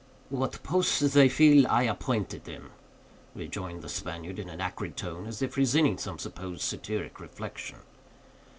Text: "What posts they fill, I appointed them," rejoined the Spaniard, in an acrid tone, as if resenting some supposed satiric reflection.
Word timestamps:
"What 0.31 0.63
posts 0.63 1.13
they 1.13 1.29
fill, 1.29 1.67
I 1.67 1.83
appointed 1.83 2.45
them," 2.45 2.71
rejoined 3.35 3.83
the 3.83 3.87
Spaniard, 3.87 4.39
in 4.39 4.49
an 4.49 4.59
acrid 4.59 4.97
tone, 4.97 5.27
as 5.27 5.43
if 5.43 5.55
resenting 5.57 5.99
some 5.99 6.17
supposed 6.17 6.63
satiric 6.63 7.19
reflection. 7.19 7.77